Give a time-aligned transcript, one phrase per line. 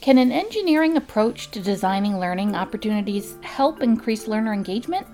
[0.00, 5.06] Can an engineering approach to designing learning opportunities help increase learner engagement?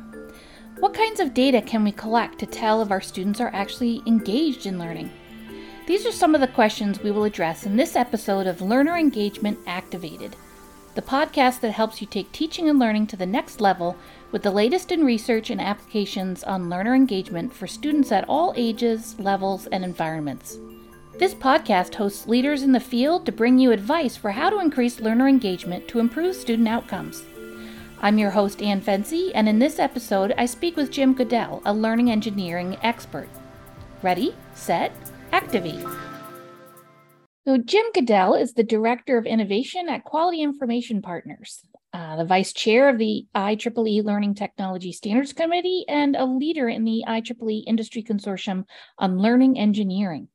[0.80, 4.64] What kinds of data can we collect to tell if our students are actually engaged
[4.64, 5.12] in learning?
[5.86, 9.58] These are some of the questions we will address in this episode of Learner Engagement
[9.66, 10.36] Activated,
[10.98, 13.96] the podcast that helps you take teaching and learning to the next level
[14.32, 19.14] with the latest in research and applications on learner engagement for students at all ages,
[19.20, 20.58] levels, and environments.
[21.16, 24.98] This podcast hosts leaders in the field to bring you advice for how to increase
[24.98, 27.22] learner engagement to improve student outcomes.
[28.00, 31.72] I'm your host, Anne Fensie, and in this episode, I speak with Jim Goodell, a
[31.72, 33.28] learning engineering expert.
[34.02, 34.90] Ready, set,
[35.30, 35.86] activate.
[37.48, 42.52] So, Jim Goodell is the Director of Innovation at Quality Information Partners, uh, the Vice
[42.52, 48.02] Chair of the IEEE Learning Technology Standards Committee, and a leader in the IEEE Industry
[48.02, 48.64] Consortium
[48.98, 50.28] on Learning Engineering.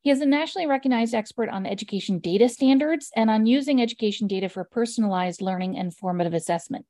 [0.00, 4.48] He is a nationally recognized expert on education data standards and on using education data
[4.48, 6.86] for personalized learning and formative assessment.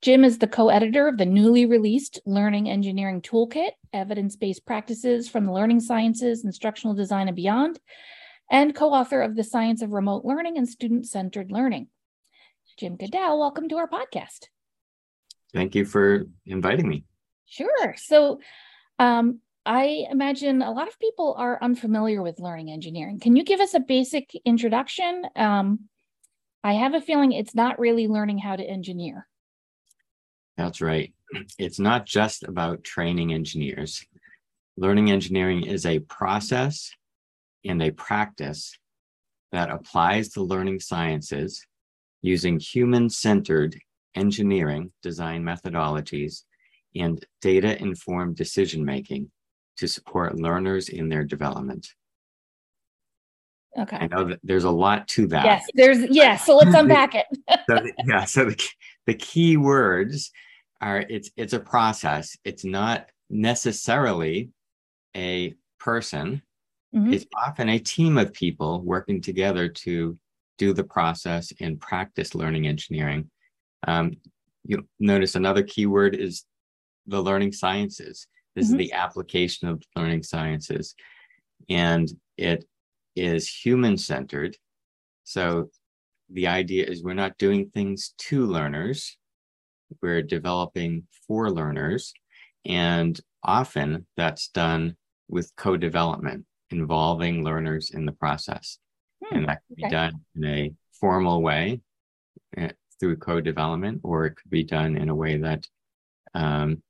[0.00, 5.28] Jim is the co editor of the newly released Learning Engineering Toolkit Evidence Based Practices
[5.28, 7.80] from the Learning Sciences, Instructional Design, and Beyond,
[8.52, 11.88] and co author of The Science of Remote Learning and Student Centered Learning.
[12.78, 14.46] Jim Goodell, welcome to our podcast.
[15.54, 17.04] Thank you for inviting me.
[17.46, 17.94] Sure.
[17.96, 18.40] So,
[18.98, 23.20] um, I imagine a lot of people are unfamiliar with learning engineering.
[23.20, 25.24] Can you give us a basic introduction?
[25.36, 25.88] Um,
[26.64, 29.28] I have a feeling it's not really learning how to engineer.
[30.56, 31.12] That's right.
[31.58, 34.04] It's not just about training engineers.
[34.76, 36.92] Learning engineering is a process
[37.64, 38.76] and a practice
[39.52, 41.64] that applies the learning sciences
[42.22, 43.78] using human centered
[44.14, 46.42] engineering design methodologies
[46.94, 49.30] and data informed decision making
[49.76, 51.88] to support learners in their development.
[53.78, 53.96] Okay.
[53.96, 55.44] I know that there's a lot to that.
[55.44, 56.44] Yes, there's yes.
[56.44, 57.26] So let's unpack it.
[57.68, 58.68] so the, yeah, so the,
[59.06, 60.30] the key words
[60.80, 62.36] are it's it's a process.
[62.44, 64.50] It's not necessarily
[65.16, 66.42] a person.
[66.94, 67.12] Mm-hmm.
[67.12, 70.18] It's often a team of people working together to
[70.58, 73.30] do the process and practice learning engineering.
[73.86, 74.12] Um,
[74.64, 76.44] you notice another keyword is
[77.06, 78.26] the learning sciences.
[78.54, 78.74] This mm-hmm.
[78.74, 80.94] is the application of learning sciences.
[81.68, 82.64] And it
[83.16, 84.56] is human centered.
[85.24, 85.70] So
[86.30, 89.16] the idea is we're not doing things to learners,
[90.00, 92.12] we're developing for learners.
[92.64, 94.96] And often that's done
[95.28, 98.78] with co development involving learners in the process.
[99.24, 99.88] Hmm, and that can okay.
[99.88, 101.80] be done in a formal way
[102.56, 102.68] uh,
[102.98, 105.66] through co development, or it could be done in a way that
[106.34, 106.82] um,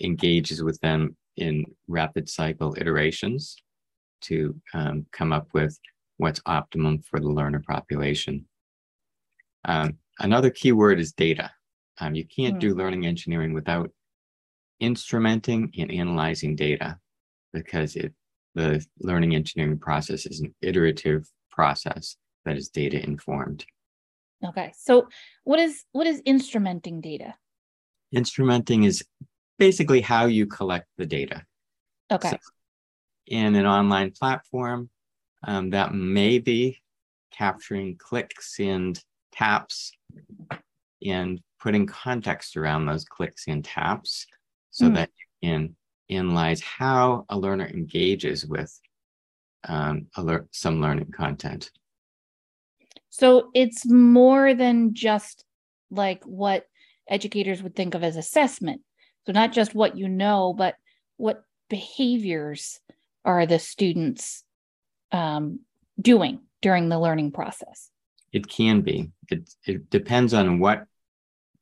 [0.00, 3.56] engages with them in rapid cycle iterations
[4.22, 5.78] to um, come up with
[6.18, 8.46] what's optimum for the learner population.
[9.64, 11.50] Um, another key word is data.
[11.98, 12.60] Um, you can't mm.
[12.60, 13.90] do learning engineering without
[14.82, 16.98] instrumenting and analyzing data
[17.52, 18.12] because it,
[18.54, 23.64] the learning engineering process is an iterative process that is data informed.
[24.44, 24.72] Okay.
[24.76, 25.08] So
[25.44, 27.34] what is what is instrumenting data?
[28.14, 29.04] Instrumenting is
[29.58, 31.44] basically how you collect the data.
[32.10, 32.30] Okay.
[32.30, 32.36] So
[33.26, 34.90] in an online platform,
[35.46, 36.80] um, that may be
[37.32, 39.00] capturing clicks and
[39.32, 39.92] taps
[41.06, 44.26] and putting context around those clicks and taps
[44.70, 44.94] so mm.
[44.94, 45.10] that
[45.42, 45.76] you can
[46.10, 48.78] analyze how a learner engages with
[49.68, 51.70] um, alert, some learning content.
[53.10, 55.44] So it's more than just
[55.90, 56.66] like what
[57.08, 58.82] educators would think of as assessment.
[59.26, 60.76] So not just what you know, but
[61.16, 62.80] what behaviors
[63.24, 64.44] are the students
[65.12, 65.60] um,
[66.00, 67.90] doing during the learning process?
[68.32, 69.10] It can be.
[69.28, 70.84] It, it depends on what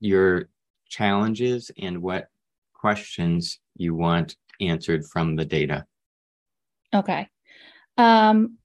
[0.00, 0.48] your
[0.88, 2.28] challenge is and what
[2.74, 5.86] questions you want answered from the data.
[6.94, 7.28] Okay.
[7.96, 8.58] Um,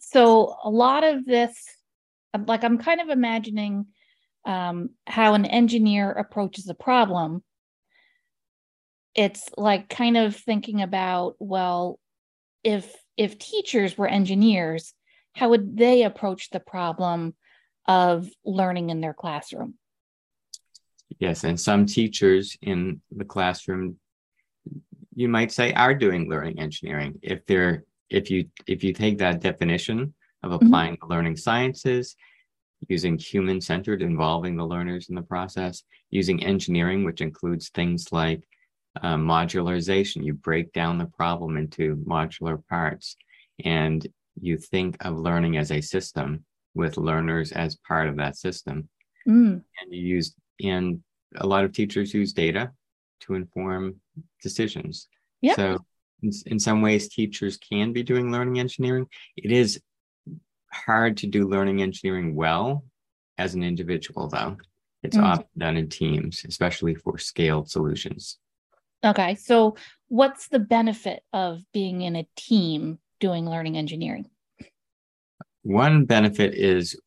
[0.00, 1.56] so a lot of this,
[2.46, 3.86] like I'm kind of imagining
[4.44, 7.42] um, how an engineer approaches a problem
[9.14, 11.98] it's like kind of thinking about well
[12.62, 14.92] if if teachers were engineers
[15.34, 17.34] how would they approach the problem
[17.86, 19.74] of learning in their classroom
[21.18, 23.96] yes and some teachers in the classroom
[25.14, 29.40] you might say are doing learning engineering if they're if you if you take that
[29.40, 30.66] definition of mm-hmm.
[30.66, 31.08] applying mm-hmm.
[31.08, 32.16] the learning sciences
[32.88, 38.42] using human centered involving the learners in the process using engineering which includes things like
[39.02, 40.24] uh, modularization.
[40.24, 43.16] You break down the problem into modular parts
[43.64, 44.06] and
[44.40, 48.88] you think of learning as a system with learners as part of that system.
[49.28, 49.62] Mm.
[49.80, 51.00] And you use, and
[51.36, 52.72] a lot of teachers use data
[53.20, 53.96] to inform
[54.42, 55.08] decisions.
[55.40, 55.56] Yeah.
[55.56, 55.78] So
[56.22, 59.06] in, in some ways, teachers can be doing learning engineering.
[59.36, 59.80] It is
[60.72, 62.84] hard to do learning engineering well
[63.38, 64.56] as an individual, though.
[65.02, 65.22] It's mm.
[65.22, 68.38] often done in teams, especially for scaled solutions.
[69.04, 69.34] Okay.
[69.34, 69.76] So,
[70.08, 74.30] what's the benefit of being in a team doing learning engineering?
[75.62, 76.98] One benefit is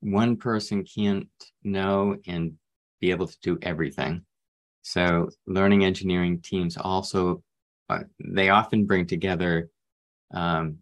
[0.00, 1.28] one person can't
[1.62, 2.54] know and
[3.00, 4.22] be able to do everything.
[4.82, 7.42] So, learning engineering teams also
[7.88, 9.68] uh, they often bring together
[10.34, 10.78] um,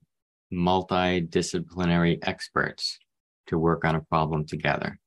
[0.53, 2.99] multidisciplinary experts
[3.47, 4.99] to work on a problem together.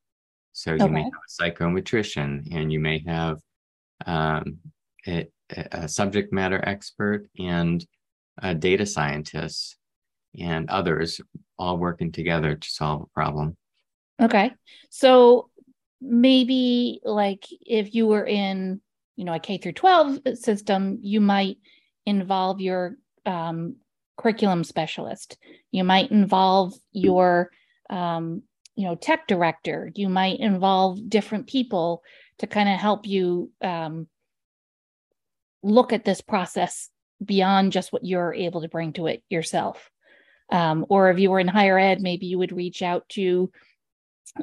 [0.52, 0.92] So you okay.
[0.92, 3.38] may have a psychometrician, and you may have
[4.06, 4.58] um,
[5.06, 7.84] a, a, subject matter expert and
[8.42, 9.76] a data scientist
[10.38, 11.20] and others
[11.58, 13.56] all working together to solve a problem.
[14.20, 14.52] Okay.
[14.90, 15.50] So
[16.00, 18.80] maybe like if you were in,
[19.16, 21.58] you know, a K through 12 system, you might
[22.06, 22.96] involve your
[23.26, 23.76] um,
[24.16, 25.38] curriculum specialist.
[25.70, 27.50] You might involve your,
[27.90, 28.42] um,
[28.76, 29.90] you know, tech director.
[29.94, 32.02] You might involve different people
[32.38, 34.06] to kind of help you um,
[35.62, 36.90] look at this process
[37.24, 39.90] beyond just what you're able to bring to it yourself.
[40.50, 43.50] Um, or if you were in higher ed, maybe you would reach out to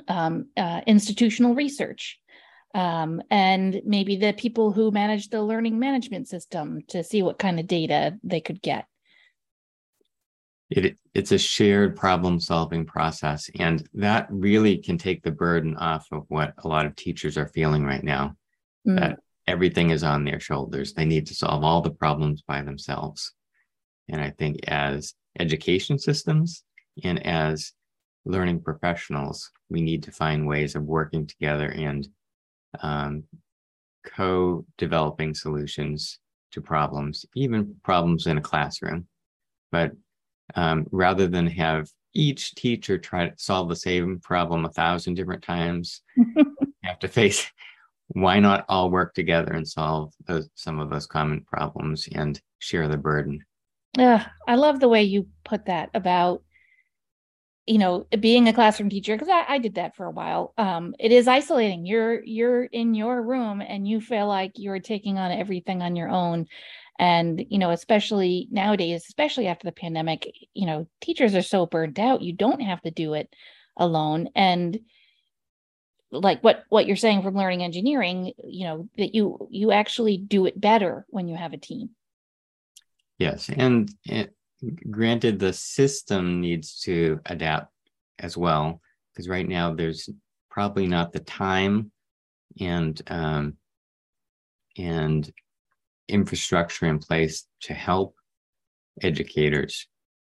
[0.07, 2.19] um, uh, institutional research
[2.75, 7.57] um, and maybe the people who manage the learning management system to see what kind
[7.57, 8.85] of data they could get.
[10.69, 16.07] It, it's a shared problem solving process, and that really can take the burden off
[16.11, 18.35] of what a lot of teachers are feeling right now.
[18.85, 18.99] Mm.
[18.99, 20.93] That everything is on their shoulders.
[20.93, 23.33] They need to solve all the problems by themselves.
[24.09, 26.63] And I think as education systems
[27.03, 27.71] and as
[28.25, 32.07] learning professionals, we need to find ways of working together and
[32.81, 33.23] um,
[34.05, 36.19] co developing solutions
[36.51, 39.07] to problems, even problems in a classroom.
[39.71, 39.91] But
[40.55, 45.43] um, rather than have each teacher try to solve the same problem a thousand different
[45.43, 46.01] times,
[46.83, 47.51] have to face
[48.09, 52.87] why not all work together and solve those, some of those common problems and share
[52.87, 53.43] the burden?
[53.97, 56.43] Yeah, I love the way you put that about
[57.65, 60.93] you know being a classroom teacher because I, I, did that for a while um,
[60.99, 61.85] it is isolating.
[61.85, 66.09] You're you're in your room and you feel like you're taking on everything on your
[66.09, 66.47] own.
[66.97, 71.99] And you know especially nowadays especially after the pandemic you know teachers are so burnt
[71.99, 73.33] out you don't have to do it
[73.77, 74.29] alone.
[74.35, 74.79] And
[76.11, 80.45] like what what you're saying from learning engineering you know that you you actually do
[80.45, 81.89] it better when you have a team.
[83.17, 84.34] Yes and it,
[84.89, 87.71] granted the system needs to adapt
[88.19, 88.81] as well
[89.13, 90.09] because right now there's
[90.49, 91.91] probably not the time
[92.59, 93.57] and um,
[94.77, 95.31] and
[96.07, 98.15] infrastructure in place to help
[99.01, 99.87] educators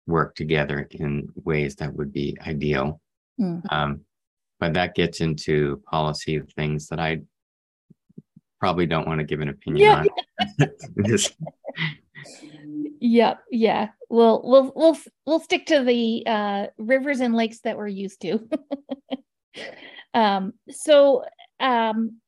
[0.07, 2.99] work together in ways that would be ideal
[3.39, 3.61] mm.
[3.71, 4.01] um,
[4.59, 7.21] but that gets into policy things that I
[8.59, 10.03] probably don't want to give an opinion yeah.
[10.59, 10.69] on.
[12.99, 13.39] yep.
[13.51, 13.89] Yeah.
[14.09, 18.47] We'll we'll we'll we'll stick to the uh, rivers and lakes that we're used to.
[20.13, 21.25] um, so
[21.59, 22.19] um,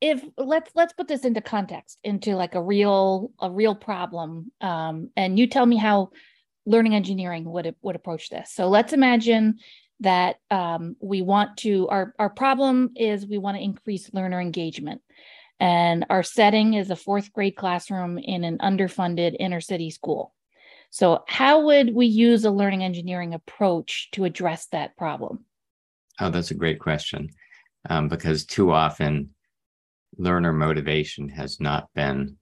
[0.00, 5.10] if let's let's put this into context, into like a real a real problem, um,
[5.16, 6.10] and you tell me how
[6.66, 8.52] learning engineering would would approach this.
[8.52, 9.58] So let's imagine
[10.00, 15.00] that um, we want to our our problem is we want to increase learner engagement
[15.60, 20.34] and our setting is a fourth grade classroom in an underfunded inner city school
[20.90, 25.44] so how would we use a learning engineering approach to address that problem
[26.20, 27.28] oh that's a great question
[27.90, 29.30] um, because too often
[30.16, 32.36] learner motivation has not been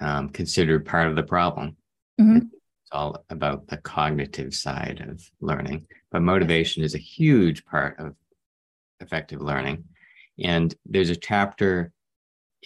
[0.00, 1.76] um, considered part of the problem
[2.20, 2.46] mm-hmm.
[2.86, 8.14] It's all about the cognitive side of learning, but motivation is a huge part of
[9.00, 9.82] effective learning.
[10.38, 11.90] And there's a chapter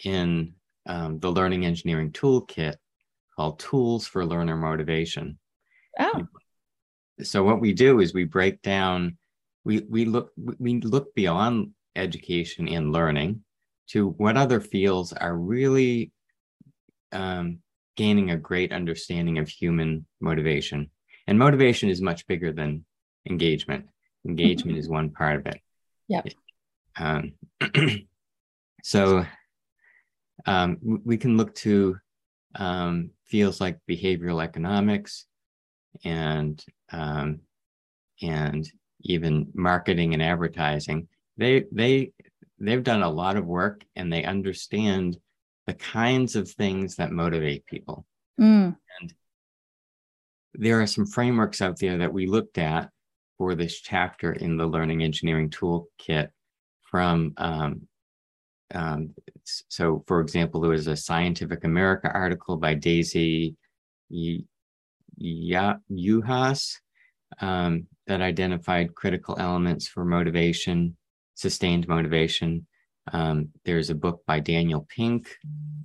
[0.04, 0.54] in
[0.86, 2.76] um, the Learning Engineering Toolkit
[3.36, 5.38] called Tools for Learner Motivation.
[5.98, 6.26] Oh.
[7.22, 9.18] So what we do is we break down,
[9.64, 13.42] we we look we look beyond education and learning
[13.88, 16.12] to what other fields are really
[17.12, 17.58] um,
[17.96, 20.90] gaining a great understanding of human motivation.
[21.26, 22.84] And motivation is much bigger than
[23.28, 23.86] engagement.
[24.26, 25.60] Engagement is one part of it.
[26.08, 26.22] Yeah.
[26.98, 27.32] Um,
[28.82, 29.26] so
[30.46, 31.96] um, we can look to
[32.56, 35.26] um, fields like behavioral economics
[36.04, 37.40] and um,
[38.22, 38.68] and
[39.02, 41.08] even marketing and advertising.
[41.36, 42.12] They they
[42.58, 45.16] they've done a lot of work and they understand
[45.66, 48.04] the kinds of things that motivate people.
[48.40, 48.76] Mm.
[49.00, 49.14] And
[50.54, 52.90] there are some frameworks out there that we looked at
[53.38, 56.28] for this chapter in the Learning Engineering Toolkit
[56.82, 57.82] from um,
[58.74, 59.10] um,
[59.44, 63.56] so for example there was a Scientific American article by daisy
[65.20, 66.76] Yuhas
[67.40, 70.96] um, that identified critical elements for motivation
[71.40, 72.66] sustained motivation.
[73.12, 75.34] Um, there's a book by daniel pink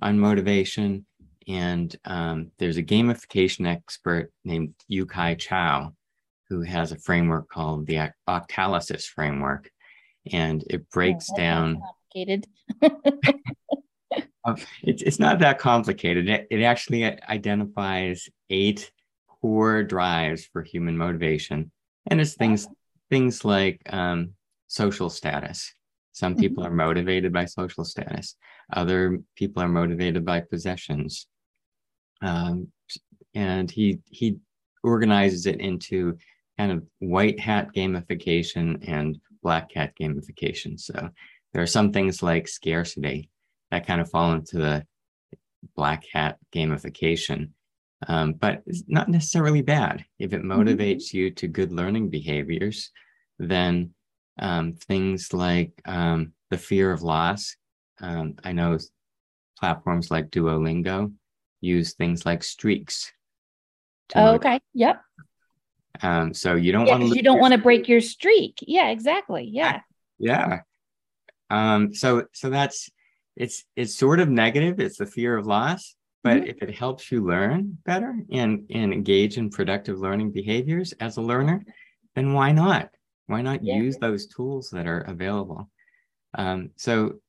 [0.02, 1.06] on motivation
[1.48, 5.92] and um, there's a gamification expert named Yu-Kai Chou
[6.48, 9.70] who has a framework called the octalysis framework
[10.32, 11.82] and it breaks oh, down
[12.16, 12.46] complicated.
[14.44, 14.54] Uh,
[14.84, 16.28] it's, it's not that complicated.
[16.28, 18.92] It, it actually identifies eight
[19.40, 21.72] core drives for human motivation.
[22.06, 22.68] And it's things
[23.10, 24.34] things like um,
[24.68, 25.74] social status.
[26.12, 26.40] Some mm-hmm.
[26.42, 28.36] people are motivated by social status.
[28.72, 31.26] Other people are motivated by possessions.
[32.22, 32.68] Um,
[33.34, 34.36] and he he
[34.84, 36.16] organizes it into
[36.56, 40.78] kind of white hat gamification and black hat gamification.
[40.78, 41.10] So
[41.56, 43.30] there are some things like scarcity
[43.70, 44.84] that kind of fall into the
[45.74, 47.52] black hat gamification,
[48.06, 50.04] um, but it's not necessarily bad.
[50.18, 50.52] If it mm-hmm.
[50.52, 51.16] motivates mm-hmm.
[51.16, 52.90] you to good learning behaviors,
[53.38, 53.94] then
[54.38, 57.56] um, things like um, the fear of loss.
[58.02, 58.76] Um, I know
[59.58, 61.10] platforms like Duolingo
[61.62, 63.10] use things like streaks.
[64.14, 64.60] Oh, okay.
[64.74, 65.00] Yep.
[66.02, 67.16] Um, so you don't yeah, want to.
[67.16, 68.58] You don't want to break your streak.
[68.60, 69.48] Yeah, exactly.
[69.50, 69.80] Yeah.
[70.18, 70.60] Yeah.
[71.50, 72.90] Um, so so that's
[73.36, 74.80] it's it's sort of negative.
[74.80, 75.94] It's the fear of loss.
[76.26, 76.48] But mm-hmm.
[76.48, 81.22] if it helps you learn better and, and engage in productive learning behaviors as a
[81.22, 81.64] learner,
[82.16, 82.90] then why not?
[83.28, 83.76] Why not yeah.
[83.76, 85.70] use those tools that are available?
[86.34, 87.20] Um, so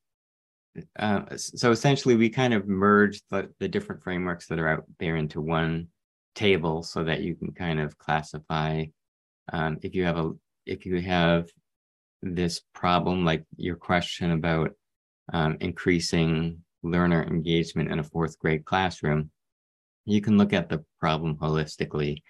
[0.98, 5.14] uh, so essentially we kind of merge the, the different frameworks that are out there
[5.14, 5.88] into one
[6.34, 8.84] table so that you can kind of classify
[9.52, 10.32] um, if you have a
[10.66, 11.48] if you have
[12.22, 14.72] this problem, like your question about
[15.32, 19.30] um, increasing learner engagement in a fourth grade classroom,
[20.04, 22.22] you can look at the problem holistically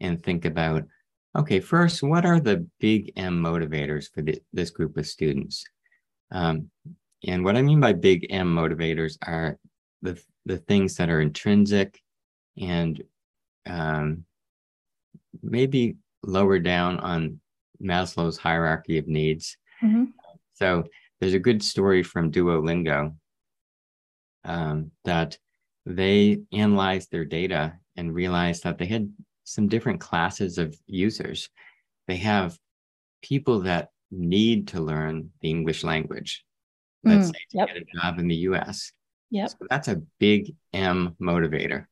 [0.00, 0.84] and think about
[1.36, 5.64] okay, first, what are the big M motivators for the, this group of students?
[6.32, 6.70] Um,
[7.26, 9.58] and what I mean by big M motivators are
[10.02, 12.00] the, the things that are intrinsic
[12.60, 13.02] and
[13.66, 14.24] um,
[15.42, 17.40] maybe lower down on
[17.82, 19.56] Maslow's hierarchy of needs.
[19.82, 20.04] Mm-hmm.
[20.54, 20.84] So
[21.20, 23.14] there's a good story from Duolingo
[24.44, 25.38] um, that
[25.86, 29.12] they analyzed their data and realized that they had
[29.44, 31.48] some different classes of users.
[32.06, 32.58] They have
[33.22, 36.44] people that need to learn the English language,
[37.04, 37.68] let's mm, say to yep.
[37.68, 38.92] get a job in the US.
[39.30, 39.50] Yep.
[39.50, 41.86] So that's a big M motivator.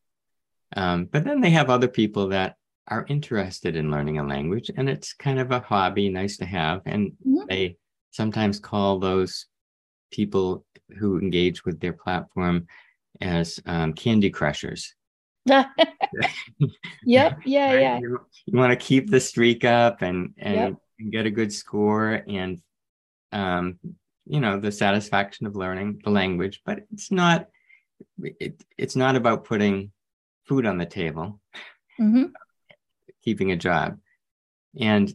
[0.76, 2.57] Um, but then they have other people that
[2.88, 6.83] are interested in learning a language and it's kind of a hobby nice to have
[6.87, 7.45] and mm-hmm.
[7.49, 7.76] they
[8.11, 9.47] sometimes call those
[10.11, 10.64] people
[10.99, 12.66] who engage with their platform
[13.21, 14.95] as um, candy crushers.
[17.04, 17.99] Yep yeah yeah.
[17.99, 20.75] You, you want to keep the streak up and and, yep.
[20.99, 22.61] and get a good score and
[23.33, 23.78] um,
[24.26, 27.49] you know the satisfaction of learning the language but it's not
[28.23, 29.92] it, it's not about putting
[30.47, 31.40] food on the table.
[32.00, 32.25] Mm-hmm
[33.28, 33.99] keeping a job.
[34.80, 35.12] And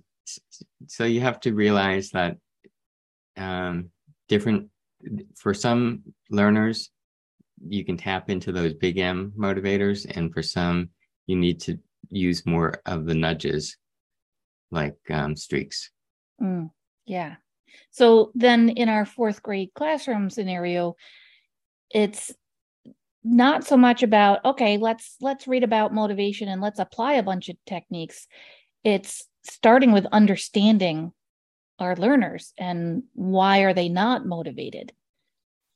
[0.86, 2.38] so you have to realize that
[3.38, 3.90] um,
[4.28, 4.70] different,
[5.36, 6.92] for some learners,
[7.68, 10.06] you can tap into those big M motivators.
[10.16, 10.90] And for some,
[11.26, 11.80] you need to
[12.12, 13.78] use more of the nudges
[14.70, 15.90] like um, streaks.
[16.40, 16.70] Mm,
[17.08, 17.38] yeah.
[17.90, 20.96] So then in our fourth grade classroom scenario,
[21.90, 22.32] it's
[23.24, 27.50] not so much about okay let's let's read about motivation and let's apply a bunch
[27.50, 28.28] of techniques.
[28.84, 31.14] It's starting with understanding
[31.80, 34.92] our learners and why are they not motivated?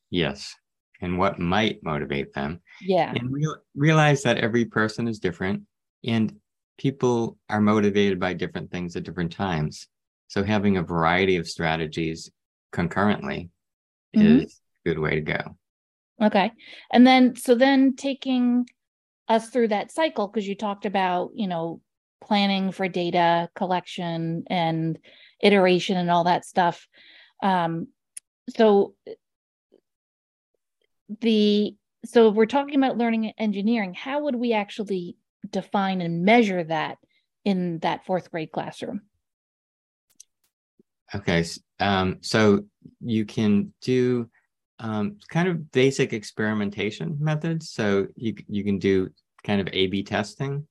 [0.10, 0.56] Yes.
[1.02, 2.62] And what might motivate them.
[2.82, 3.14] Yeah.
[3.16, 5.64] And re- realize that every person is different
[6.06, 6.36] and
[6.78, 9.88] people are motivated by different things at different times.
[10.28, 12.32] So having a variety of strategies
[12.72, 13.50] concurrently
[14.16, 14.40] mm-hmm.
[14.40, 15.56] is a good way to go
[16.22, 16.52] Okay.
[16.92, 18.68] And then, so then taking
[19.28, 21.82] us through that cycle, because you talked about, you know,
[22.24, 24.98] planning for data collection and
[25.42, 26.88] iteration and all that stuff.
[27.44, 27.88] Um,
[28.56, 28.96] so
[31.22, 35.16] the so if we're talking about learning engineering how would we actually
[35.50, 36.98] define and measure that
[37.46, 39.02] in that fourth grade classroom
[41.16, 41.46] okay
[41.80, 42.66] um, so
[43.02, 44.30] you can do
[44.80, 49.10] um, kind of basic experimentation methods so you, you can do
[49.44, 50.68] kind of a b testing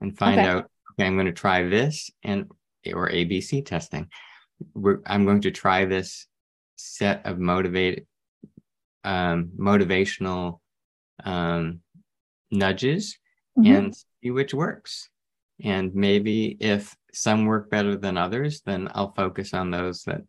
[0.00, 0.48] and find okay.
[0.48, 2.50] out okay i'm going to try this and
[2.92, 4.08] or abc testing
[4.74, 6.26] We're, i'm going to try this
[6.76, 8.06] set of motivated
[9.04, 10.58] um, motivational
[11.24, 11.80] um,
[12.50, 13.16] nudges
[13.58, 13.74] mm-hmm.
[13.74, 15.08] and see which works.
[15.62, 20.22] And maybe if some work better than others, then I'll focus on those that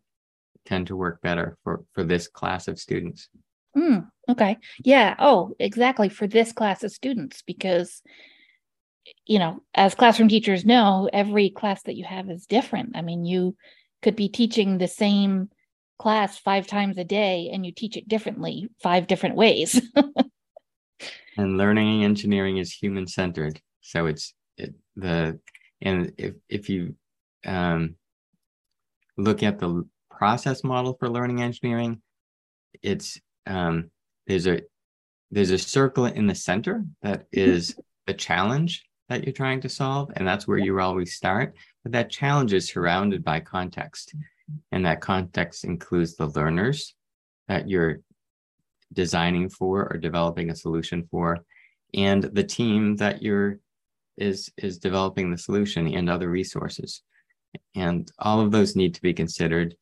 [0.68, 3.28] tend to work better for for this class of students.
[3.76, 4.58] Mm, okay.
[4.84, 5.14] Yeah.
[5.18, 6.08] Oh, exactly.
[6.08, 8.02] For this class of students, because
[9.24, 12.94] you know, as classroom teachers know, every class that you have is different.
[12.94, 13.56] I mean, you
[14.02, 15.48] could be teaching the same
[15.98, 19.82] class five times a day and you teach it differently five different ways
[21.36, 25.38] and learning engineering is human centered so it's it, the
[25.80, 26.94] and if if you
[27.44, 27.96] um,
[29.16, 29.84] look at the
[30.18, 32.00] process model for learning engineering
[32.82, 33.90] it's um,
[34.26, 34.60] there's a
[35.30, 37.74] there's a circle in the center that is
[38.06, 42.10] the challenge that you're trying to solve and that's where you always start but that
[42.10, 44.14] challenge is surrounded by context
[44.72, 46.94] and that context includes the learners
[47.48, 48.00] that you're
[48.92, 51.44] designing for or developing a solution for,
[51.94, 53.58] and the team that you're
[54.16, 57.02] is is developing the solution and other resources.
[57.74, 59.76] And all of those need to be considered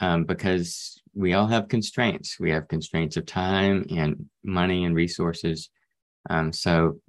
[0.00, 2.38] um, because we all have constraints.
[2.40, 5.70] We have constraints of time and money and resources.
[6.28, 7.00] Um, so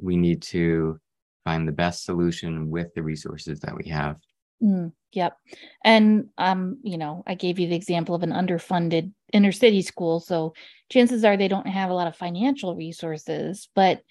[0.00, 0.98] we need to
[1.44, 4.16] find the best solution with the resources that we have.
[4.62, 5.36] Mm, yep.
[5.84, 10.20] And um, you know, I gave you the example of an underfunded inner city school.
[10.20, 10.54] So
[10.90, 14.02] chances are they don't have a lot of financial resources, but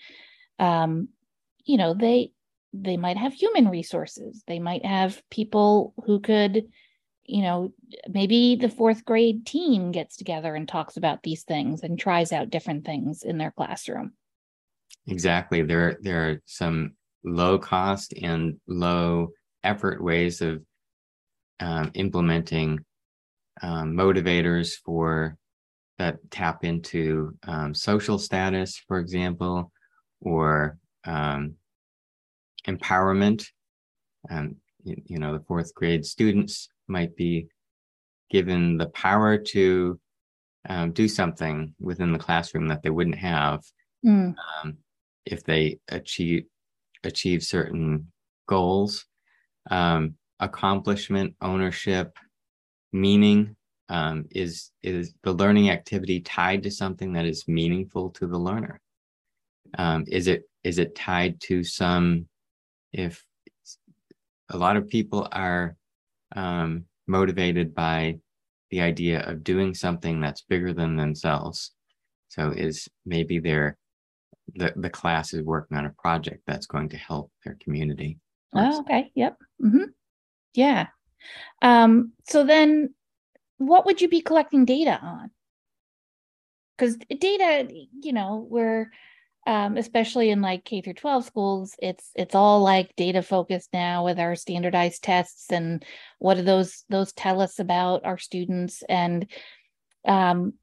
[0.60, 1.10] um,
[1.66, 2.32] you know, they
[2.74, 4.44] they might have human resources.
[4.48, 6.68] They might have people who could,
[7.28, 7.74] you know,
[8.08, 12.50] maybe the fourth grade team gets together and talks about these things and tries out
[12.50, 14.14] different things in their classroom.
[15.08, 15.62] Exactly.
[15.62, 19.30] There there are some low cost and low
[19.64, 20.64] effort ways of
[21.60, 22.80] um, implementing
[23.62, 25.38] um, motivators for
[25.98, 29.72] that tap into um, social status, for example,
[30.22, 31.56] or um,
[32.68, 33.48] empowerment.
[34.30, 37.48] And you, you know, the fourth grade students might be
[38.30, 40.00] given the power to
[40.70, 43.64] um, do something within the classroom that they wouldn't have
[44.06, 44.36] mm.
[44.64, 44.78] um,
[45.26, 46.44] if they achieve
[47.04, 48.12] achieve certain
[48.48, 49.06] goals
[49.70, 52.18] um, accomplishment, ownership,
[52.94, 53.56] meaning
[53.90, 58.80] um, is is the learning activity tied to something that is meaningful to the learner?
[59.78, 62.28] Um, is it is it tied to some
[62.94, 63.24] if
[64.50, 65.76] a lot of people are
[66.36, 68.20] um, motivated by
[68.72, 71.72] the idea of doing something that's bigger than themselves.
[72.30, 73.78] So is maybe they're
[74.56, 78.18] the, the class is working on a project that's going to help their community.
[78.54, 79.12] Oh, okay.
[79.16, 79.38] Yep.
[79.64, 79.84] Mm-hmm.
[80.54, 80.88] Yeah.
[81.62, 82.94] Um, so then
[83.58, 85.32] what would you be collecting data on?
[86.78, 87.68] Because data,
[88.02, 88.92] you know, we're
[89.48, 94.04] um, especially in like K through 12 schools, it's it's all like data focused now
[94.04, 95.86] with our standardized tests and
[96.20, 99.32] what do those those tell us about our students and
[100.06, 100.54] um,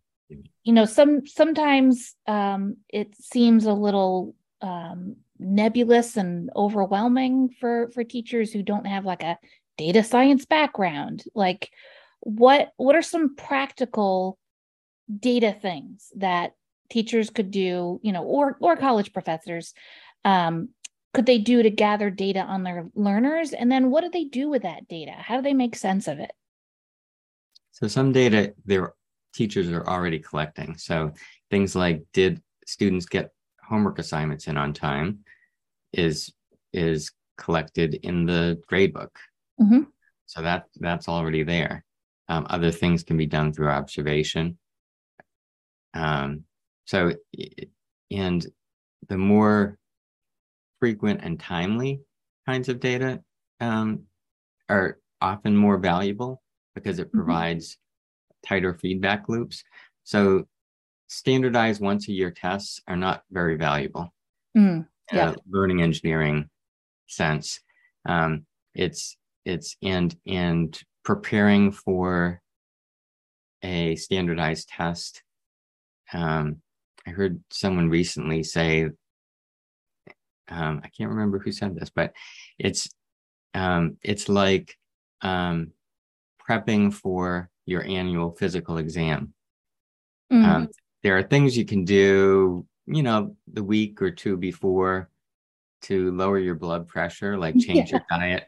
[0.62, 8.04] you know some sometimes um, it seems a little um, nebulous and overwhelming for for
[8.04, 9.38] teachers who don't have like a
[9.78, 11.24] data science background.
[11.34, 11.70] Like
[12.20, 14.38] what what are some practical
[15.20, 16.52] data things that
[16.90, 19.74] teachers could do you know or or college professors
[20.24, 20.68] um,
[21.12, 24.48] could they do to gather data on their learners and then what do they do
[24.48, 26.32] with that data how do they make sense of it
[27.72, 28.94] so some data their
[29.34, 31.12] teachers are already collecting so
[31.50, 33.30] things like did students get
[33.62, 35.20] homework assignments in on time
[35.92, 36.32] is
[36.72, 39.10] is collected in the gradebook.
[39.60, 39.82] Mm-hmm.
[40.26, 41.84] So that that's already there.
[42.28, 44.58] Um, other things can be done through observation.
[45.92, 46.44] Um,
[46.84, 47.12] so,
[48.10, 48.46] and
[49.08, 49.78] the more
[50.80, 52.00] frequent and timely
[52.46, 53.22] kinds of data
[53.60, 54.02] um,
[54.68, 56.42] are often more valuable
[56.74, 57.18] because it mm-hmm.
[57.18, 57.78] provides
[58.46, 59.64] tighter feedback loops.
[60.04, 60.46] So,
[61.08, 64.12] standardized once a year tests are not very valuable.
[64.56, 65.30] Mm yeah.
[65.30, 66.48] uh, learning engineering
[67.06, 67.60] sense.
[68.06, 72.40] Um, it's it's and and preparing for
[73.62, 75.22] a standardized test
[76.12, 76.60] um,
[77.06, 78.90] I heard someone recently say,
[80.48, 82.12] um, I can't remember who said this, but
[82.58, 82.88] it's
[83.54, 84.76] um, it's like
[85.22, 85.72] um,
[86.46, 89.32] prepping for your annual physical exam.
[90.32, 90.44] Mm-hmm.
[90.44, 90.68] Um,
[91.02, 95.08] there are things you can do, you know, the week or two before
[95.82, 97.98] to lower your blood pressure, like change yeah.
[97.98, 98.44] your diet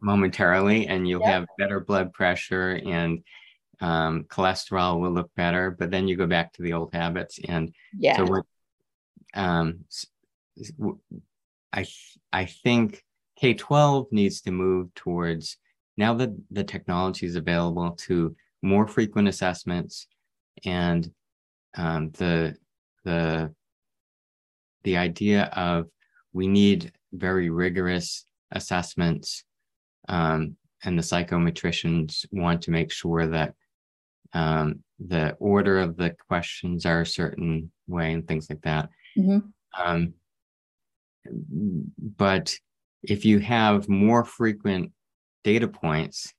[0.00, 3.22] momentarily, and you'll have better blood pressure and
[3.80, 5.70] um, cholesterol will look better.
[5.70, 8.16] But then you go back to the old habits, and yeah.
[8.16, 8.44] So what?
[9.34, 9.84] Um,
[11.72, 11.86] I
[12.32, 13.04] I think
[13.38, 15.56] K twelve needs to move towards
[15.96, 20.06] now that the technology is available to more frequent assessments
[20.64, 21.10] and
[21.76, 22.56] um, the
[23.04, 23.52] the
[24.84, 25.86] the idea of
[26.32, 29.44] we need very rigorous assessments
[30.08, 33.54] um, and the psychometricians want to make sure that
[34.34, 39.38] um, the order of the questions are a certain way and things like that mm-hmm.
[39.78, 40.14] Um,
[42.16, 42.54] but
[43.02, 44.92] if you have more frequent
[45.44, 46.32] data points,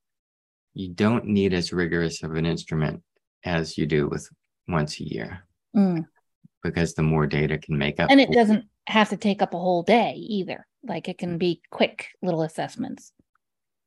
[0.74, 3.02] you don't need as rigorous of an instrument
[3.44, 4.28] as you do with
[4.68, 5.46] once a year.
[5.76, 6.06] Mm.
[6.64, 8.12] Because the more data can make up.
[8.12, 10.66] And it doesn't have to take up a whole day either.
[10.84, 13.14] Like it can be quick little assessments.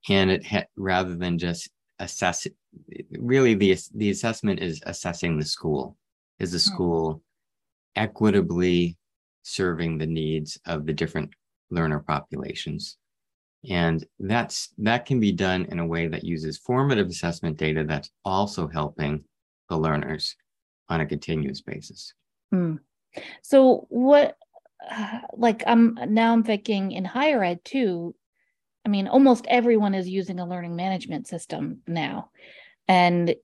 [0.09, 1.71] And it ha- rather than just
[2.03, 2.47] assess
[3.19, 5.97] really the the assessment is assessing the school.
[6.39, 6.75] Is the hmm.
[6.75, 7.23] school
[7.97, 8.99] equitably
[9.43, 11.31] serving the needs of the different
[11.71, 12.99] learner populations?
[13.71, 18.11] And that's that can be done in a way that uses formative assessment data that's
[18.25, 19.25] also helping
[19.69, 20.35] the learners
[20.89, 22.13] on a continuous basis.
[22.53, 22.81] Mm.
[23.43, 24.37] So what
[25.35, 28.15] like I'm now I'm thinking in higher ed too.
[28.85, 32.31] I mean, almost everyone is using a learning management system now.
[32.89, 33.35] And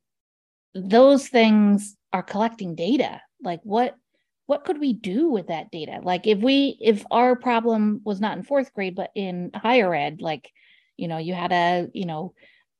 [0.75, 3.21] those things are collecting data.
[3.43, 3.95] Like what
[4.49, 8.37] what could we do with that data like if we if our problem was not
[8.37, 10.51] in fourth grade but in higher ed like
[10.97, 12.33] you know you had a you know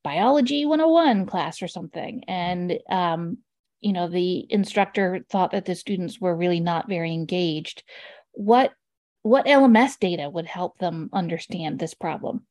[0.03, 3.37] biology 101 class or something and um
[3.81, 7.83] you know the instructor thought that the students were really not very engaged
[8.31, 8.73] what
[9.21, 12.45] what lms data would help them understand this problem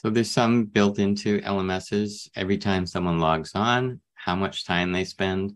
[0.00, 5.04] so there's some built into lms's every time someone logs on how much time they
[5.04, 5.54] spend.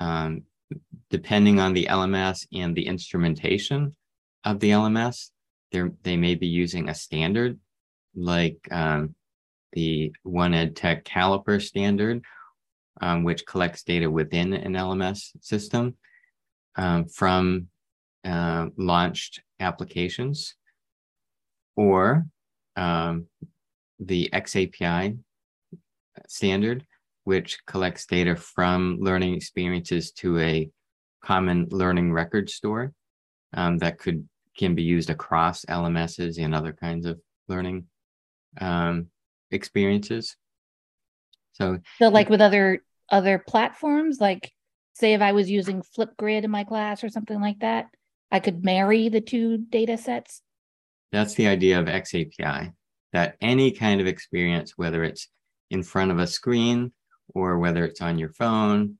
[0.00, 0.42] Um,
[1.10, 3.94] depending on the LMS and the instrumentation
[4.44, 5.30] of the LMS,
[5.70, 7.58] they may be using a standard
[8.14, 9.14] like um,
[9.72, 12.24] the One Ed Tech Caliper standard,
[13.00, 15.96] um, which collects data within an LMS system
[16.76, 17.68] um, from
[18.24, 20.54] uh, launched applications,
[21.76, 22.26] or
[22.78, 23.26] um,
[23.98, 25.18] the XAPI
[26.28, 26.86] standard,
[27.24, 30.70] which collects data from learning experiences to a
[31.22, 32.92] common learning record store
[33.54, 37.86] um, that could can be used across LMSs and other kinds of learning
[38.60, 39.06] um,
[39.50, 40.36] experiences.
[41.52, 44.52] So, so like with other other platforms, like
[44.94, 47.86] say if I was using Flipgrid in my class or something like that,
[48.30, 50.42] I could marry the two data sets.
[51.12, 52.72] That's the idea of XAPI.
[53.12, 55.28] That any kind of experience, whether it's
[55.70, 56.92] in front of a screen
[57.34, 58.98] or whether it's on your phone.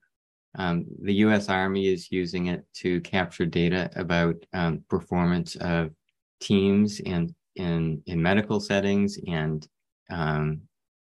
[0.56, 5.90] Um, the US Army is using it to capture data about um, performance of
[6.40, 9.66] teams and in, in medical settings and
[10.10, 10.62] um,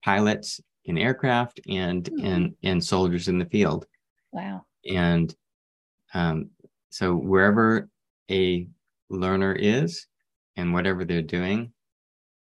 [0.04, 2.26] pilots in aircraft and mm-hmm.
[2.26, 3.87] in, in soldiers in the field.
[4.33, 4.64] Wow.
[4.88, 5.35] And
[6.12, 6.50] um,
[6.90, 7.88] so wherever
[8.30, 8.68] a
[9.09, 10.07] learner is
[10.56, 11.72] and whatever they're doing,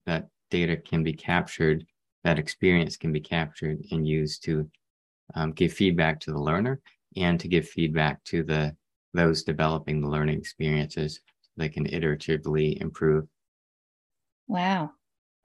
[0.06, 1.84] that data can be captured
[2.24, 4.70] that experience can be captured and used to
[5.34, 6.80] um, give feedback to the learner
[7.16, 8.74] and to give feedback to the
[9.12, 13.26] those developing the learning experiences so they can iteratively improve.
[14.46, 14.92] Wow.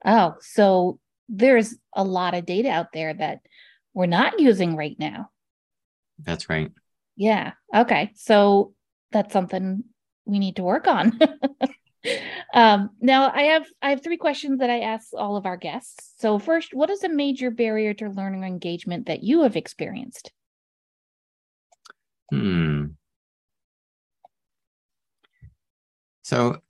[0.04, 3.40] Oh so there's a lot of data out there that
[3.94, 5.30] we're not using right now.
[6.22, 6.70] That's right.
[7.16, 7.52] Yeah.
[7.74, 8.12] Okay.
[8.14, 8.74] So
[9.10, 9.84] that's something
[10.26, 11.18] we need to work on
[12.56, 16.14] um, now I have I have three questions that I ask all of our guests.
[16.16, 20.32] So first, what is a major barrier to learning or engagement that you have experienced?
[22.32, 22.86] Hmm.
[26.22, 26.62] So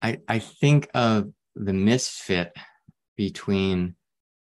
[0.00, 2.56] I I think of the misfit
[3.16, 3.96] between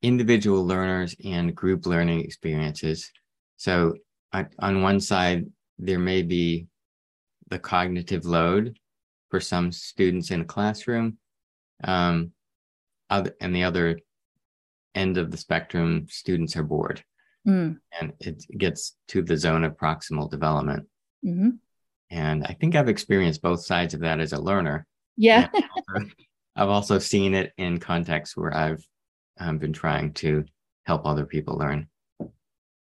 [0.02, 3.12] individual learners and group learning experiences.
[3.58, 3.96] So
[4.34, 6.68] on one side, there may be
[7.50, 8.80] the cognitive load
[9.32, 11.18] for some students in a classroom.
[11.84, 12.34] Um,
[13.10, 14.00] other, and the other
[14.94, 17.04] end of the spectrum, students are bored.
[17.48, 17.78] mm.
[18.00, 20.88] and it gets to the zone of proximal development.
[21.26, 21.50] Mm-hmm.
[22.10, 24.86] And I think I've experienced both sides of that as a learner.
[25.16, 25.50] Yeah.
[26.56, 28.84] I've also seen it in contexts where I've
[29.40, 30.46] um, been trying to
[30.86, 31.88] help other people learn.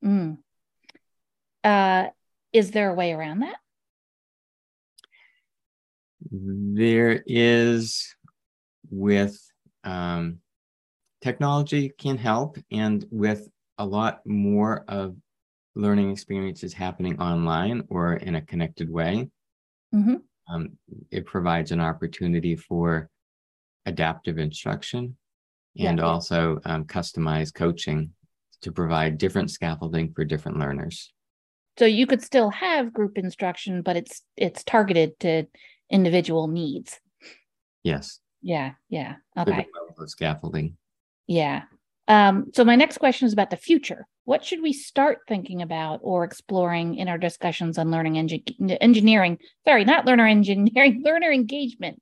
[0.03, 0.39] Mm.
[1.63, 2.07] Uh,
[2.51, 3.55] is there a way around that?
[6.31, 8.15] There is
[8.89, 9.39] with
[9.83, 10.39] um,
[11.21, 15.15] technology can help, and with a lot more of
[15.75, 19.29] learning experiences happening online or in a connected way,
[19.93, 20.15] mm-hmm.
[20.53, 20.77] um,
[21.11, 23.09] it provides an opportunity for
[23.85, 25.17] adaptive instruction
[25.77, 26.03] and yeah.
[26.03, 28.11] also um, customized coaching
[28.61, 31.11] to provide different scaffolding for different learners.
[31.77, 35.45] So you could still have group instruction, but it's it's targeted to
[35.93, 36.99] individual needs.
[37.83, 38.19] Yes.
[38.41, 38.71] Yeah.
[38.89, 39.15] Yeah.
[39.37, 39.67] Okay.
[40.07, 40.75] Scaffolding.
[41.27, 41.63] Yeah.
[42.07, 44.05] Um, so my next question is about the future.
[44.25, 49.37] What should we start thinking about or exploring in our discussions on learning engi- engineering?
[49.65, 52.01] Sorry, not learner engineering, learner engagement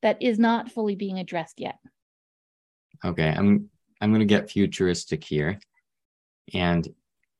[0.00, 1.76] that is not fully being addressed yet.
[3.04, 3.68] Okay, I'm
[4.00, 5.58] I'm going to get futuristic here,
[6.54, 6.86] and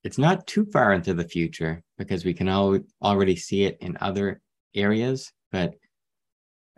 [0.05, 3.97] it's not too far into the future because we can all already see it in
[4.01, 4.41] other
[4.75, 5.75] areas, but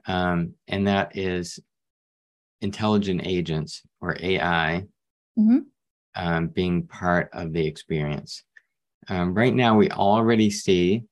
[0.06, 1.58] um, and that is
[2.60, 4.84] intelligent agents or AI
[5.38, 5.58] mm-hmm.
[6.16, 8.42] um, being part of the experience.
[9.08, 11.04] Um, right now, we already see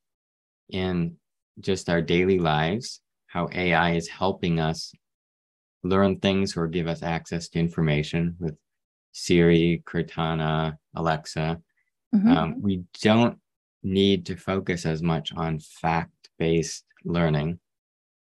[0.71, 1.17] in
[1.61, 4.93] just our daily lives how AI is helping us
[5.83, 8.57] learn things or give us access to information with
[9.13, 11.61] Siri, Cortana, Alexa.
[12.15, 12.31] Mm-hmm.
[12.31, 13.39] Um, we don't
[13.83, 17.59] need to focus as much on fact based learning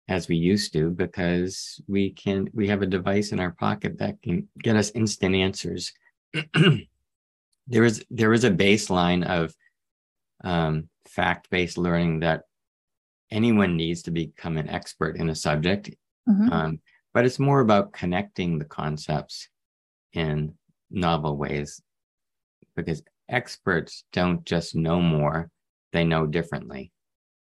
[0.09, 4.21] as we used to because we can we have a device in our pocket that
[4.21, 5.93] can get us instant answers.
[7.71, 9.53] There is there is a baseline of
[10.43, 12.41] um, fact-based learning that
[13.29, 15.91] anyone needs to become an expert in a subject.
[16.27, 16.51] Mm-hmm.
[16.51, 16.79] um,
[17.13, 19.49] but it's more about connecting the concepts
[20.13, 20.55] in
[20.89, 21.81] novel ways
[22.75, 25.49] because experts don't just know more
[25.91, 26.91] they know differently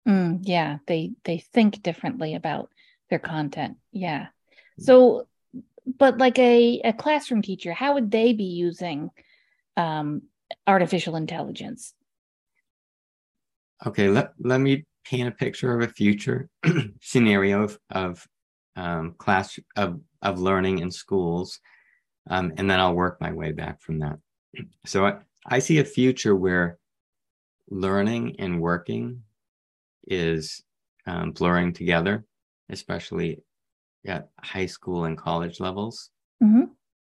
[0.07, 2.71] mm, yeah they they think differently about
[3.11, 4.27] their content yeah.
[4.79, 5.29] So
[5.99, 9.11] but like a, a classroom teacher how would they be using
[9.77, 10.23] um,
[10.67, 11.95] artificial intelligence?
[13.87, 16.49] Okay let, let me paint a picture of a future
[17.01, 18.27] scenario of, of
[18.77, 21.61] um, class of, of learning in schools
[22.29, 24.19] um, and then i'll work my way back from that.
[24.87, 25.15] So I,
[25.47, 26.79] I see a future where
[27.69, 29.23] learning and working
[30.07, 30.63] is
[31.07, 32.25] um, blurring together
[32.71, 33.43] especially
[34.07, 36.11] at high school and college levels.
[36.43, 36.65] Mm-hmm.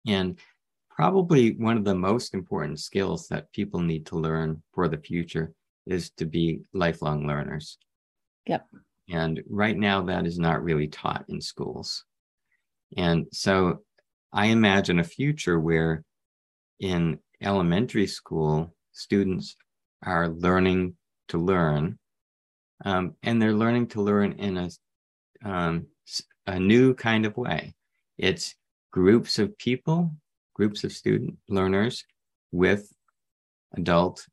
[0.07, 0.39] And
[0.89, 5.53] probably one of the most important skills that people need to learn for the future
[5.85, 7.77] is to be lifelong learners.
[8.47, 8.65] Yep.
[9.09, 12.05] And right now, that is not really taught in schools.
[12.97, 13.79] And so
[14.31, 16.03] I imagine a future where
[16.79, 19.55] in elementary school, students
[20.03, 20.95] are learning
[21.29, 21.99] to learn,
[22.83, 24.69] um, and they're learning to learn in a
[25.43, 25.87] um,
[26.47, 27.73] a new kind of way.
[28.17, 28.55] It's
[28.91, 30.11] groups of people,
[30.53, 32.05] groups of student learners
[32.51, 32.91] with
[33.73, 34.25] adult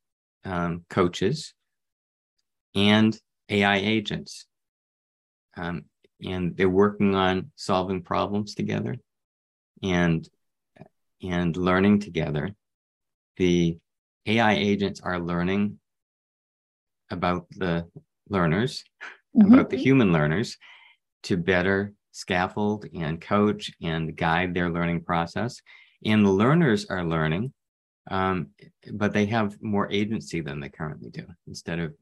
[0.44, 1.54] um, coaches
[2.74, 4.46] and AI agents.
[5.56, 5.84] Um,
[6.24, 8.96] and they're working on solving problems together
[9.82, 10.28] and
[11.22, 12.50] and learning together.
[13.36, 13.78] The
[14.26, 15.78] AI agents are learning
[17.10, 17.86] about the
[18.32, 18.82] learners,
[19.36, 19.52] mm-hmm.
[19.52, 20.56] about the human learners,
[21.24, 25.60] to better scaffold and coach and guide their learning process.
[26.04, 27.52] And the learners are learning,
[28.10, 28.48] um,
[28.92, 31.26] but they have more agency than they currently do.
[31.46, 31.94] Instead of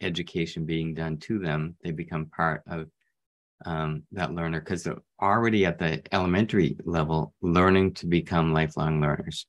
[0.00, 2.86] education being done to them, they become part of
[3.64, 9.46] um, that learner because they're already at the elementary level learning to become lifelong learners.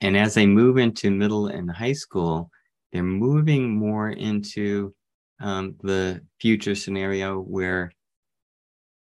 [0.00, 2.50] And as they move into middle and high school,
[2.94, 4.94] they're moving more into
[5.40, 7.90] um, the future scenario where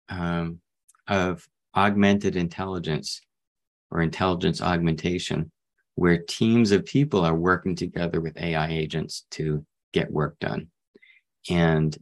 [0.08, 0.62] um,
[1.10, 3.20] of augmented intelligence
[3.92, 5.52] or intelligence augmentation,
[5.96, 10.68] where teams of people are working together with AI agents to get work done.
[11.50, 11.96] And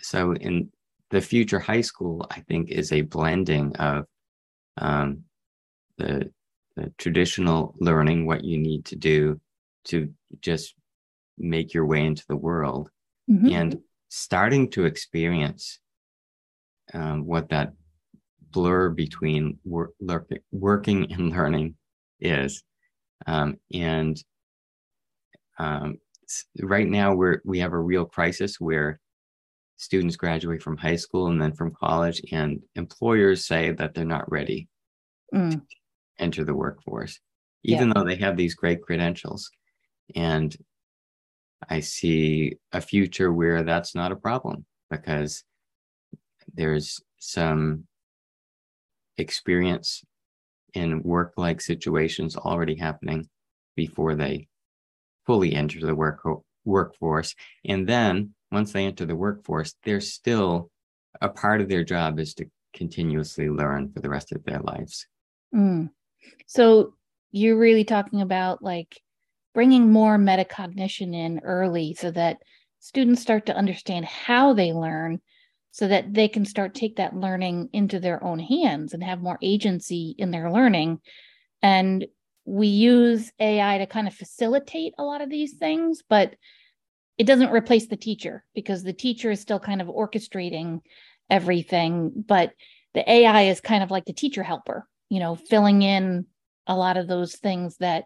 [0.00, 0.70] so in
[1.10, 4.06] the future high school, I think is a blending of
[4.78, 5.24] um,
[5.98, 6.32] the,
[6.76, 9.38] the traditional learning, what you need to do
[9.84, 10.74] to just
[11.38, 12.90] make your way into the world,
[13.30, 13.48] mm-hmm.
[13.48, 15.80] and starting to experience
[16.94, 17.72] um, what that
[18.50, 19.58] blur between
[20.50, 21.74] working and learning
[22.20, 22.62] is.
[23.26, 24.16] Um, and
[25.58, 25.98] um,
[26.62, 29.00] right now we're we have a real crisis where
[29.76, 34.30] students graduate from high school and then from college, and employers say that they're not
[34.30, 34.68] ready
[35.34, 35.50] mm.
[35.52, 35.60] to
[36.18, 37.20] enter the workforce,
[37.64, 37.94] even yeah.
[37.94, 39.50] though they have these great credentials.
[40.14, 40.56] And
[41.68, 45.44] I see a future where that's not a problem because
[46.54, 47.84] there's some
[49.16, 50.04] experience
[50.74, 53.28] in work like situations already happening
[53.74, 54.48] before they
[55.26, 56.20] fully enter the work
[56.64, 60.70] workforce and then once they enter the workforce they're still
[61.20, 62.44] a part of their job is to
[62.74, 65.06] continuously learn for the rest of their lives
[65.54, 65.88] mm.
[66.46, 66.94] so
[67.30, 69.00] you're really talking about like
[69.58, 72.38] bringing more metacognition in early so that
[72.78, 75.20] students start to understand how they learn
[75.72, 79.36] so that they can start take that learning into their own hands and have more
[79.42, 81.00] agency in their learning.
[81.60, 82.06] And
[82.44, 86.36] we use ai to kind of facilitate a lot of these things but
[87.18, 90.78] it doesn't replace the teacher because the teacher is still kind of orchestrating
[91.28, 92.52] everything but
[92.94, 96.26] the ai is kind of like the teacher helper you know filling in
[96.68, 98.04] a lot of those things that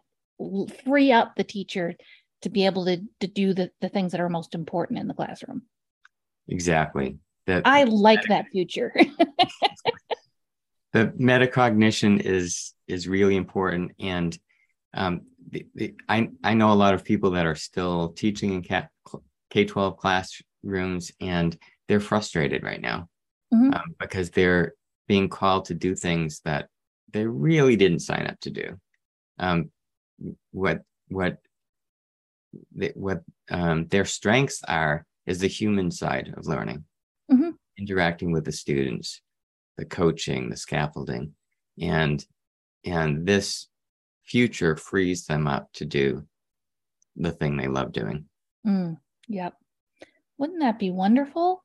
[0.84, 1.94] free up the teacher
[2.42, 5.14] to be able to, to do the, the things that are most important in the
[5.14, 5.62] classroom
[6.48, 8.94] exactly that I like that future.
[10.92, 14.36] the metacognition is is really important, and
[14.94, 18.62] um, the, the, I I know a lot of people that are still teaching in
[19.50, 21.56] K twelve classrooms, and
[21.88, 23.08] they're frustrated right now
[23.52, 23.74] mm-hmm.
[23.74, 24.74] um, because they're
[25.08, 26.68] being called to do things that
[27.12, 28.78] they really didn't sign up to do.
[29.38, 29.70] Um,
[30.50, 31.38] what what
[32.94, 36.84] what um, their strengths are is the human side of learning
[37.30, 37.50] mm-hmm.
[37.78, 39.22] interacting with the students,
[39.76, 41.34] the coaching, the scaffolding,
[41.80, 42.24] and
[42.84, 43.68] and this
[44.24, 46.24] future frees them up to do
[47.16, 48.26] the thing they love doing.
[48.66, 48.98] Mm,
[49.28, 49.54] yep.
[50.38, 51.64] Wouldn't that be wonderful?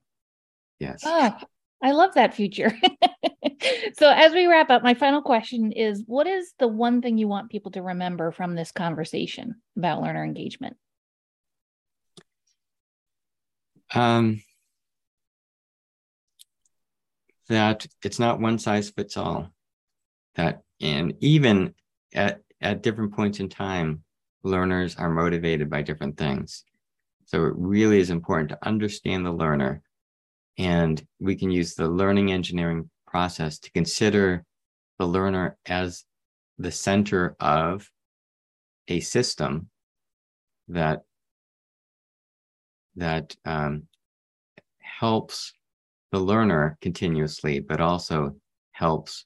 [0.79, 1.01] Yes.
[1.05, 1.35] Oh,
[1.83, 2.71] I love that future.
[3.97, 7.27] so, as we wrap up, my final question is What is the one thing you
[7.27, 10.77] want people to remember from this conversation about learner engagement?
[13.93, 14.41] Um,
[17.49, 19.51] that it's not one size fits all.
[20.35, 21.73] That and even
[22.13, 24.03] at, at different points in time,
[24.43, 26.63] learners are motivated by different things.
[27.25, 29.81] So it really is important to understand the learner.
[30.57, 34.43] And we can use the learning engineering process to consider
[34.99, 36.03] the learner as
[36.57, 37.89] the center of
[38.87, 39.69] a system
[40.67, 41.03] that
[42.95, 43.83] that um,
[44.79, 45.53] helps
[46.11, 48.35] the learner continuously, but also
[48.71, 49.25] helps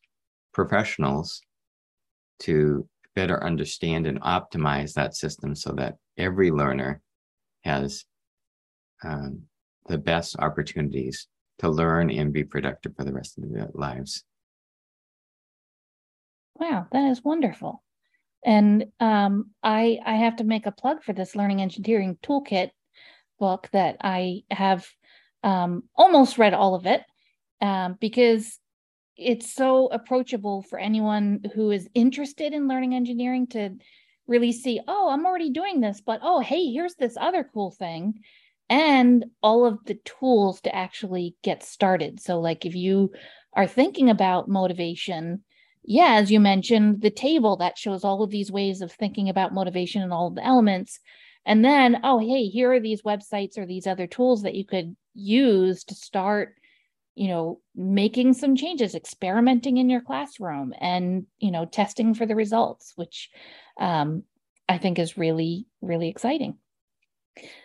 [0.54, 1.42] professionals
[2.40, 7.02] to better understand and optimize that system so that every learner
[7.64, 8.06] has
[9.04, 9.42] um,
[9.88, 11.28] the best opportunities
[11.62, 14.24] to learn and be productive for the rest of their lives.
[16.56, 17.84] Wow, that is wonderful.
[18.44, 22.72] And um, I I have to make a plug for this learning engineering toolkit
[23.40, 24.88] book that I have
[25.44, 27.04] um, almost read all of it
[27.62, 28.60] um, because
[29.16, 33.78] it's so approachable for anyone who is interested in learning engineering to
[34.28, 38.16] really see, oh, I'm already doing this, but oh, hey, here's this other cool thing.
[38.72, 42.22] And all of the tools to actually get started.
[42.22, 43.12] So, like, if you
[43.54, 45.44] are thinking about motivation,
[45.84, 49.54] yeah, as you mentioned, the table that shows all of these ways of thinking about
[49.54, 51.00] motivation and all of the elements.
[51.46, 54.96] And then, oh, hey, here are these websites or these other tools that you could
[55.14, 56.56] use to start
[57.16, 62.36] you know making some changes experimenting in your classroom and you know testing for the
[62.36, 63.30] results which
[63.80, 64.24] um,
[64.70, 66.58] i think is really really exciting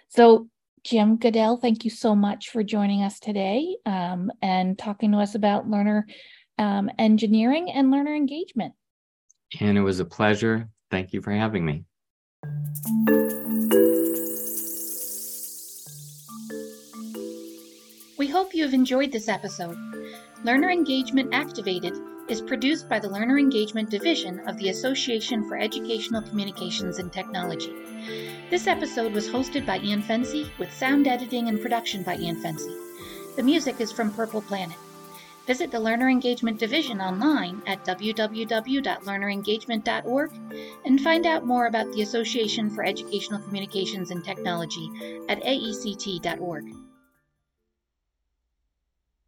[0.09, 0.49] so
[0.87, 5.35] jim goodell thank you so much for joining us today um, and talking to us
[5.35, 6.07] about learner
[6.59, 8.75] um, engineering and learner engagement.
[9.61, 10.69] And it was a pleasure.
[10.91, 11.85] Thank you for having me.
[18.19, 19.77] We hope you have enjoyed this episode.
[20.47, 26.23] Learner Engagement Activated is produced by the Learner Engagement Division of the Association for Educational
[26.23, 27.75] Communications and Technology.
[28.49, 32.79] This episode was hosted by Anne Fensie with sound editing and production by Anne Fensie.
[33.35, 34.77] The music is from Purple Planet.
[35.49, 40.31] Visit the Learner Engagement Division online at www.learnerengagement.org
[40.85, 44.93] and find out more about the Association for Educational Communications and Technology
[45.29, 46.73] at aect.org.